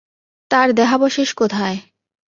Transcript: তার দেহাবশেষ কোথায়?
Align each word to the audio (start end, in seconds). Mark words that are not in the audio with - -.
তার 0.51 0.67
দেহাবশেষ 0.73 1.29
কোথায়? 1.33 1.77